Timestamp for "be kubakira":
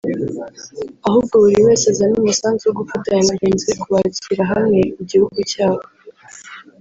3.69-4.43